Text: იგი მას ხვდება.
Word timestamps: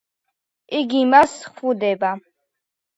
იგი 0.79 1.03
მას 1.13 1.37
ხვდება. 1.53 2.15